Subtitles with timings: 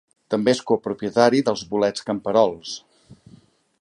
[0.33, 2.77] També és copropietari de bolets camperols.